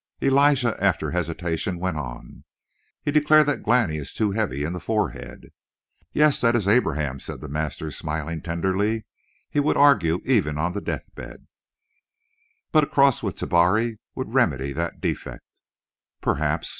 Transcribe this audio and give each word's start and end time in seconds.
Elijah, 0.19 0.75
after 0.83 1.11
hesitation, 1.11 1.77
went 1.77 1.95
on: 1.95 2.43
"He 3.03 3.11
declared 3.11 3.45
that 3.45 3.61
Glani 3.61 3.97
is 3.97 4.13
too 4.13 4.31
heavy 4.31 4.63
in 4.63 4.73
the 4.73 4.79
forehead." 4.79 5.49
"Yes, 6.11 6.41
that 6.41 6.55
is 6.55 6.67
Abraham," 6.67 7.19
said 7.19 7.39
the 7.39 7.47
master, 7.47 7.91
smiling 7.91 8.41
tenderly. 8.41 9.05
"He 9.51 9.59
would 9.59 9.77
argue 9.77 10.19
even 10.25 10.57
on 10.57 10.73
the 10.73 10.81
death 10.81 11.13
bed." 11.13 11.45
"But 12.71 12.85
a 12.85 12.87
cross 12.87 13.21
with 13.21 13.35
Tabari 13.35 13.99
would 14.15 14.33
remedy 14.33 14.73
that 14.73 15.01
defect." 15.01 15.61
"Perhaps. 16.19 16.69